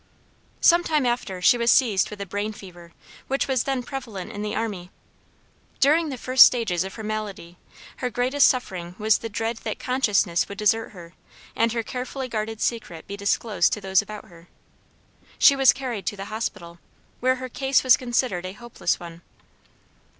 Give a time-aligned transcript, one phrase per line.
[0.61, 2.91] Some time after, she was seized with a brain fever,
[3.27, 4.89] which was then prevalent in the army.
[5.79, 7.59] During the first stages of her malady,
[7.97, 11.13] her greatest suffering was the dread that consciousness would desert her
[11.55, 14.47] and her carefully guarded secret be disclosed to those about her.
[15.37, 16.79] She was carried to the hospital,
[17.19, 19.21] where her case was considered a hopeless one.